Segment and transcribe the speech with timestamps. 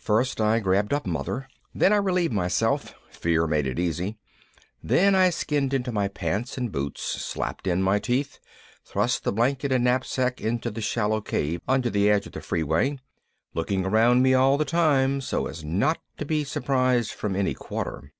[0.00, 1.46] First I grabbed up Mother.
[1.72, 4.18] Then I relieved myself fear made it easy.
[4.82, 8.40] Then I skinned into my pants and boots, slapped in my teeth,
[8.84, 12.98] thrust the blanket and knapsack into the shallow cave under the edge of the freeway,
[13.54, 18.12] looking around me all the time so as not to be surprised from any quarter.